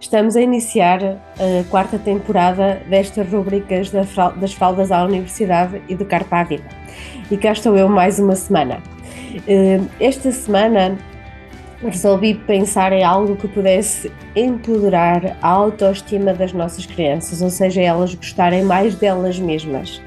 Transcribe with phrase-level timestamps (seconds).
[0.00, 6.38] Estamos a iniciar a quarta temporada destas rubricas das fraldas à universidade e do Carpa
[6.38, 6.68] à Vida.
[7.30, 8.82] E cá estou eu mais uma semana.
[9.46, 10.96] Eh, esta semana
[11.82, 18.14] resolvi pensar em algo que pudesse empoderar a autoestima das nossas crianças, ou seja, elas
[18.14, 20.00] gostarem mais delas mesmas.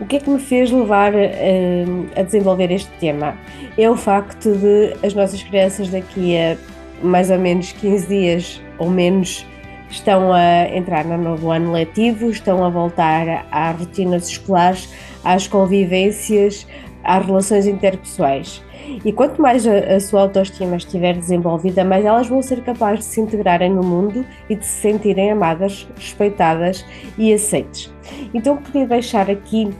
[0.00, 3.36] O que é que me fez levar uh, a desenvolver este tema?
[3.78, 6.56] É o facto de as nossas crianças daqui a
[7.02, 9.46] mais ou menos 15 dias ou menos
[9.90, 14.88] estão a entrar no novo ano letivo, estão a voltar às rotinas escolares,
[15.24, 16.66] às convivências,
[17.02, 18.62] às relações interpessoais.
[19.04, 23.04] E quanto mais a, a, sua autoestima estiver desenvolvida, mais elas vão ser capazes de
[23.06, 26.84] se integrarem no mundo e de se sentirem amadas, respeitadas
[27.16, 27.92] e aceites.
[28.34, 29.70] Então, queria deixar aqui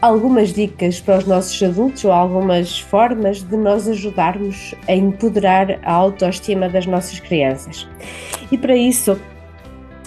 [0.00, 5.92] algumas dicas para os nossos adultos ou algumas formas de nós ajudarmos a empoderar a
[5.92, 7.88] autoestima das nossas crianças.
[8.50, 9.18] E para isso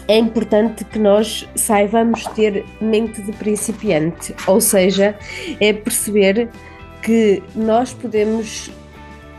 [0.08, 5.16] é importante que nós saibamos ter mente de principiante, ou seja,
[5.60, 6.50] é perceber
[7.02, 8.72] que nós podemos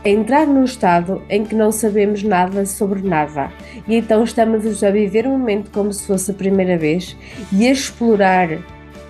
[0.03, 3.51] entrar num estado em que não sabemos nada sobre nada
[3.87, 7.15] e então estamos a viver um momento como se fosse a primeira vez
[7.51, 8.57] e a explorar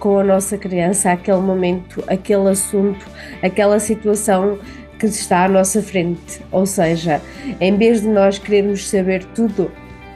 [0.02, 3.05] com a nossa criança aquele momento, aquele assunto,
[3.41, 4.57] aquela situação
[4.97, 6.41] que está à nossa frente.
[6.52, 7.21] Ou seja,
[7.61, 9.72] em vez de nós querermos saber tudo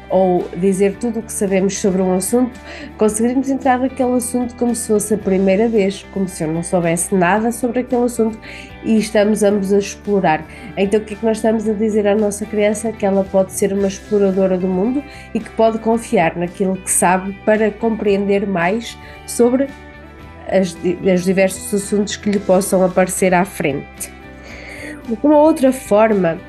[0.09, 2.59] ou dizer tudo o que sabemos sobre um assunto,
[2.97, 7.13] conseguirmos entrar naquele assunto como se fosse a primeira vez, como se eu não soubesse
[7.13, 8.39] nada sobre aquele assunto
[8.83, 10.45] e estamos ambos a explorar.
[10.77, 12.91] Então, o que é que nós estamos a dizer à nossa criança?
[12.91, 15.03] Que ela pode ser uma exploradora do mundo
[15.33, 19.67] e que pode confiar naquilo que sabe para compreender mais sobre
[20.47, 20.75] as,
[21.13, 24.13] os diversos assuntos que lhe possam aparecer à frente.
[25.21, 26.39] Uma outra forma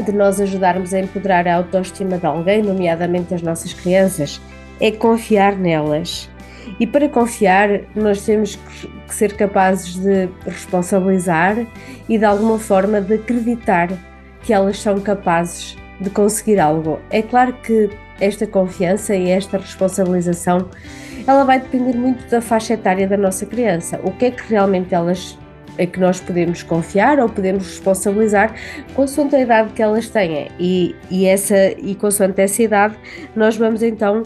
[0.00, 4.40] de nós ajudarmos a empoderar a autoestima de alguém, nomeadamente as nossas crianças,
[4.80, 6.30] é confiar nelas.
[6.78, 11.66] E para confiar, nós temos que ser capazes de responsabilizar
[12.08, 13.90] e de alguma forma de acreditar
[14.42, 16.98] que elas são capazes de conseguir algo.
[17.10, 20.68] É claro que esta confiança e esta responsabilização
[21.26, 24.00] ela vai depender muito da faixa etária da nossa criança.
[24.02, 25.38] O que é que realmente elas
[25.78, 28.54] é que nós podemos confiar ou podemos responsabilizar
[28.94, 32.96] consoante a idade que elas têm e, e, essa, e consoante essa idade
[33.34, 34.22] nós vamos então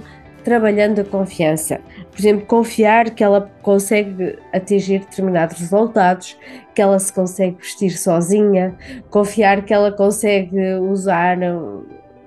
[0.47, 1.81] trabalhando a confiança.
[2.13, 6.39] Por exemplo, confiar que ela consegue atingir determinados resultados,
[6.73, 8.77] que ela se consegue vestir sozinha,
[9.11, 11.37] confiar que ela consegue usar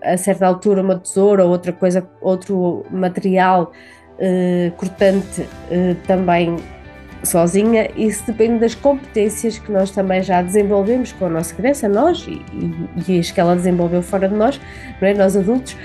[0.03, 3.71] a certa altura uma tesoura ou outra coisa, outro material
[4.15, 6.57] uh, cortante uh, também
[7.23, 12.25] sozinha, isso depende das competências que nós também já desenvolvemos com a nossa criança, nós
[12.27, 12.41] e,
[13.07, 14.59] e, as que ela desenvolveu fora de nós,
[15.01, 15.13] não é?
[15.13, 15.75] nós adultos,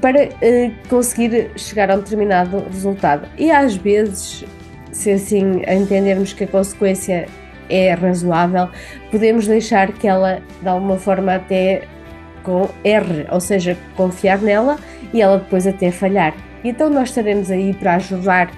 [0.00, 3.28] para uh, conseguir chegar a um determinado resultado.
[3.38, 4.44] E às vezes,
[4.90, 7.26] se assim entendermos que a consequência
[7.68, 8.68] é razoável,
[9.10, 11.82] podemos deixar que ela, de alguma forma, até
[12.42, 14.76] com R, ou seja, confiar nela
[15.12, 16.34] e ela depois até falhar.
[16.62, 18.50] Então nós estaremos aí para ajudar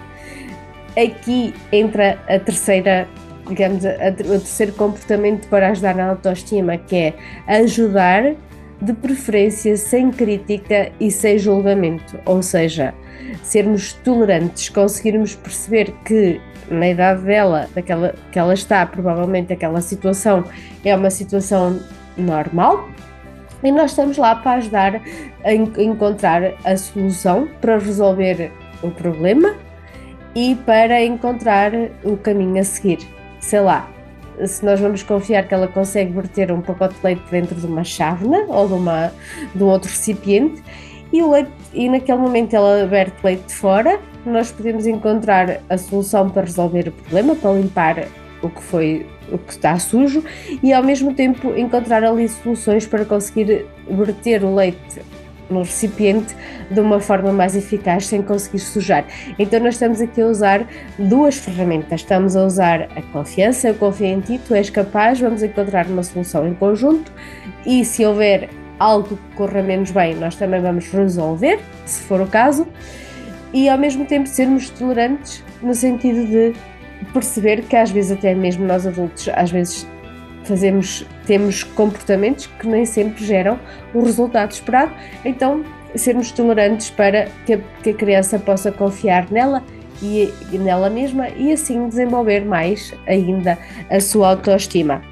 [0.96, 3.06] aqui entra a terceira,
[3.46, 7.14] digamos, a, a, o terceiro comportamento para ajudar na autoestima, que é
[7.46, 8.34] ajudar
[8.80, 12.94] de preferência sem crítica e sem julgamento, ou seja,
[13.42, 16.40] sermos tolerantes, conseguirmos perceber que
[16.70, 20.44] na idade dela, daquela que ela está, provavelmente aquela situação
[20.84, 21.80] é uma situação
[22.16, 22.88] normal,
[23.62, 25.00] e nós estamos lá para ajudar
[25.42, 28.52] a encontrar a solução para resolver
[28.82, 29.54] o problema
[30.36, 31.72] e para encontrar
[32.04, 32.98] o caminho a seguir.
[33.40, 33.88] Sei lá,
[34.44, 37.82] se nós vamos confiar que ela consegue verter um pacote de leite dentro de uma
[37.82, 39.10] chávena ou de, uma,
[39.54, 40.62] de um outro recipiente
[41.10, 45.78] e, o leite, e naquele momento ela verte leite de fora, nós podemos encontrar a
[45.78, 48.08] solução para resolver o problema, para limpar
[48.42, 50.22] o que foi o que está sujo
[50.62, 55.00] e ao mesmo tempo encontrar ali soluções para conseguir verter o leite
[55.50, 56.36] no recipiente
[56.70, 59.04] de uma forma mais eficaz sem conseguir sujar.
[59.38, 60.66] Então nós estamos aqui a usar
[60.98, 62.00] duas ferramentas.
[62.00, 66.02] Estamos a usar a confiança, eu confio em ti, tu és capaz, vamos encontrar uma
[66.02, 67.12] solução em conjunto
[67.64, 68.48] e se houver
[68.78, 72.66] algo que corra menos bem, nós também vamos resolver, se for o caso.
[73.52, 76.52] e ao mesmo tempo sermos tolerantes no sentido de
[77.12, 79.86] perceber que às vezes até mesmo nós adultos às vezes
[80.46, 83.58] fazemos temos comportamentos que nem sempre geram
[83.92, 84.92] o resultado esperado
[85.24, 85.64] então
[85.94, 89.62] sermos tolerantes para que a, que a criança possa confiar nela
[90.02, 93.58] e, e nela mesma e assim desenvolver mais ainda
[93.90, 95.02] a sua autoestima.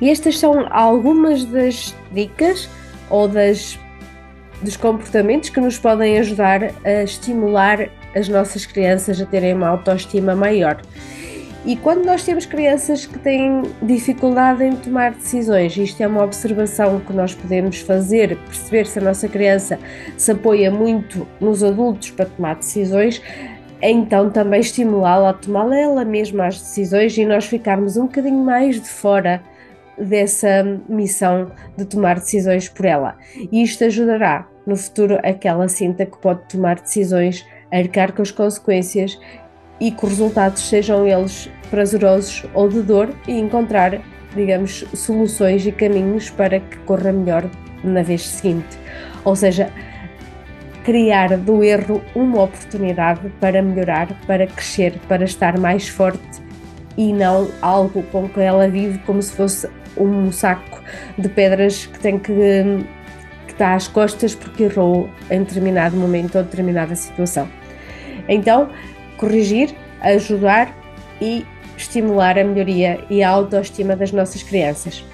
[0.00, 2.68] E estas são algumas das dicas
[3.10, 3.78] ou das
[4.62, 10.34] dos comportamentos que nos podem ajudar a estimular as nossas crianças a terem uma autoestima
[10.34, 10.80] maior.
[11.66, 17.00] E quando nós temos crianças que têm dificuldade em tomar decisões, isto é uma observação
[17.00, 19.78] que nós podemos fazer, perceber se a nossa criança
[20.18, 23.22] se apoia muito nos adultos para tomar decisões,
[23.80, 28.78] então também estimulá-la a tomar ela mesma as decisões e nós ficarmos um bocadinho mais
[28.78, 29.42] de fora
[29.96, 33.16] dessa missão de tomar decisões por ela.
[33.50, 39.18] E isto ajudará no futuro aquela cinta que pode tomar decisões, arcar com as consequências
[39.80, 44.00] e que os resultados sejam eles prazerosos ou de dor e encontrar,
[44.34, 47.48] digamos, soluções e caminhos para que corra melhor
[47.82, 48.78] na vez seguinte.
[49.24, 49.70] Ou seja,
[50.84, 56.42] criar do erro uma oportunidade para melhorar, para crescer, para estar mais forte
[56.96, 60.82] e não algo com que ela vive como se fosse um saco
[61.18, 62.32] de pedras que tem que
[63.46, 67.48] que está às costas porque errou em determinado momento ou determinada situação.
[68.28, 68.70] Então,
[69.16, 70.74] corrigir, ajudar
[71.20, 71.44] e
[71.76, 75.04] estimular a melhoria e a autoestima das nossas crianças.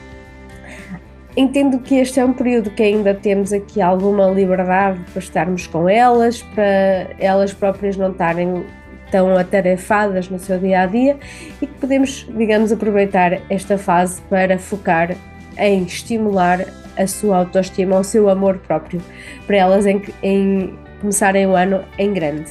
[1.36, 5.88] Entendo que este é um período que ainda temos aqui alguma liberdade para estarmos com
[5.88, 8.64] elas, para elas próprias não estarem
[9.10, 11.16] tão atarefadas no seu dia a dia
[11.60, 15.16] e que podemos, digamos, aproveitar esta fase para focar
[15.56, 16.64] em estimular
[16.96, 19.00] a sua autoestima, o seu amor próprio,
[19.46, 22.50] para elas em, em começarem o ano em grande.